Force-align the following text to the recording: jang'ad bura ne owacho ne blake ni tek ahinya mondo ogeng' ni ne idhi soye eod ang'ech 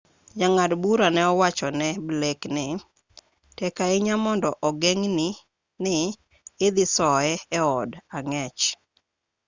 jang'ad 0.39 0.71
bura 0.81 1.07
ne 1.13 1.21
owacho 1.31 1.67
ne 1.79 1.89
blake 2.05 2.47
ni 2.55 2.67
tek 3.57 3.75
ahinya 3.85 4.15
mondo 4.25 4.49
ogeng' 4.67 5.05
ni 5.17 5.27
ne 5.83 5.95
idhi 6.65 6.85
soye 6.95 7.33
eod 7.59 7.89
ang'ech 8.17 8.61